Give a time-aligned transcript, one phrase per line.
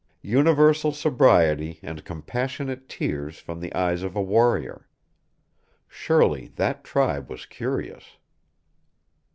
[0.23, 4.87] Universal sobriety, and compassionate tears from the eyes of a warrior!
[5.87, 8.17] Surely, that tribe was curious.